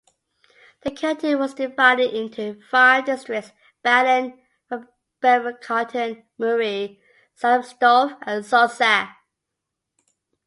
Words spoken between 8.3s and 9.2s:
Zurzach.